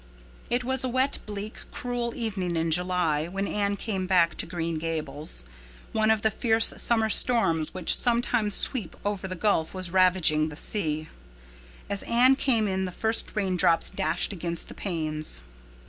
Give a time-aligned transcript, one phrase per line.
[0.49, 4.79] It was a wet, bleak, cruel evening in July when Anne came back to Green
[4.79, 5.43] Gables.
[5.91, 10.55] One of the fierce summer storms which sometimes sweep over the gulf was ravaging the
[10.57, 11.07] sea.
[11.87, 15.41] As Anne came in the first raindrops dashed against the panes.